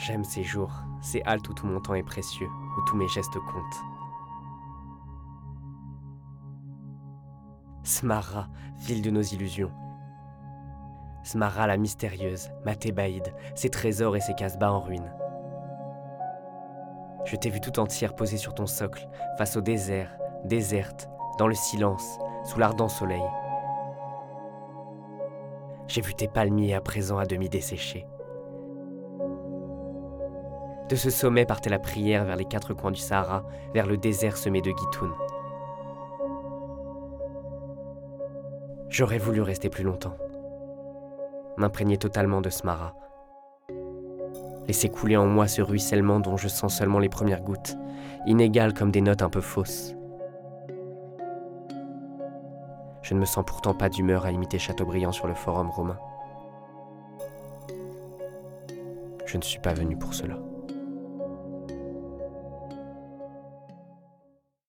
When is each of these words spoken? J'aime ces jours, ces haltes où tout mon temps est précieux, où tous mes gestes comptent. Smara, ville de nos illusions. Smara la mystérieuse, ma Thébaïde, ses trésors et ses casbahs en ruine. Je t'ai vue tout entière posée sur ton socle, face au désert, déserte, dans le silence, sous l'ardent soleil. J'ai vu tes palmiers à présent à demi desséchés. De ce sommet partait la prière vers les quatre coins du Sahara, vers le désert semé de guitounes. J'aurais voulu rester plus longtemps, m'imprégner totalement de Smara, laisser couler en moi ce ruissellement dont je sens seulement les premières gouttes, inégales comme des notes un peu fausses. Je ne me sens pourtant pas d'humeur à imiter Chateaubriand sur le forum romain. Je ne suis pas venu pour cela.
J'aime 0.00 0.24
ces 0.24 0.42
jours, 0.42 0.72
ces 1.02 1.20
haltes 1.26 1.46
où 1.50 1.52
tout 1.52 1.66
mon 1.66 1.78
temps 1.78 1.92
est 1.92 2.02
précieux, 2.02 2.48
où 2.48 2.80
tous 2.88 2.96
mes 2.96 3.08
gestes 3.08 3.34
comptent. 3.34 3.84
Smara, 7.82 8.48
ville 8.78 9.02
de 9.02 9.10
nos 9.10 9.20
illusions. 9.20 9.70
Smara 11.22 11.66
la 11.66 11.76
mystérieuse, 11.76 12.48
ma 12.64 12.74
Thébaïde, 12.74 13.34
ses 13.54 13.68
trésors 13.68 14.16
et 14.16 14.20
ses 14.20 14.32
casbahs 14.32 14.72
en 14.72 14.80
ruine. 14.80 15.12
Je 17.26 17.36
t'ai 17.36 17.50
vue 17.50 17.60
tout 17.60 17.78
entière 17.78 18.16
posée 18.16 18.38
sur 18.38 18.54
ton 18.54 18.66
socle, 18.66 19.06
face 19.36 19.58
au 19.58 19.60
désert, 19.60 20.16
déserte, 20.46 21.10
dans 21.38 21.46
le 21.46 21.54
silence, 21.54 22.18
sous 22.44 22.58
l'ardent 22.58 22.88
soleil. 22.88 23.22
J'ai 25.88 26.00
vu 26.00 26.14
tes 26.14 26.28
palmiers 26.28 26.72
à 26.72 26.80
présent 26.80 27.18
à 27.18 27.26
demi 27.26 27.50
desséchés. 27.50 28.06
De 30.90 30.96
ce 30.96 31.08
sommet 31.08 31.44
partait 31.44 31.70
la 31.70 31.78
prière 31.78 32.24
vers 32.24 32.34
les 32.34 32.44
quatre 32.44 32.74
coins 32.74 32.90
du 32.90 33.00
Sahara, 33.00 33.44
vers 33.72 33.86
le 33.86 33.96
désert 33.96 34.36
semé 34.36 34.60
de 34.60 34.72
guitounes. 34.72 35.14
J'aurais 38.88 39.18
voulu 39.18 39.40
rester 39.40 39.68
plus 39.68 39.84
longtemps, 39.84 40.16
m'imprégner 41.56 41.96
totalement 41.96 42.40
de 42.40 42.50
Smara, 42.50 42.96
laisser 44.66 44.88
couler 44.88 45.16
en 45.16 45.26
moi 45.26 45.46
ce 45.46 45.62
ruissellement 45.62 46.18
dont 46.18 46.36
je 46.36 46.48
sens 46.48 46.78
seulement 46.78 46.98
les 46.98 47.08
premières 47.08 47.42
gouttes, 47.42 47.76
inégales 48.26 48.74
comme 48.74 48.90
des 48.90 49.00
notes 49.00 49.22
un 49.22 49.30
peu 49.30 49.40
fausses. 49.40 49.94
Je 53.02 53.14
ne 53.14 53.20
me 53.20 53.26
sens 53.26 53.44
pourtant 53.46 53.74
pas 53.74 53.88
d'humeur 53.88 54.24
à 54.24 54.32
imiter 54.32 54.58
Chateaubriand 54.58 55.12
sur 55.12 55.28
le 55.28 55.34
forum 55.34 55.70
romain. 55.70 55.98
Je 59.24 59.36
ne 59.36 59.42
suis 59.42 59.60
pas 59.60 59.72
venu 59.72 59.96
pour 59.96 60.14
cela. 60.14 60.36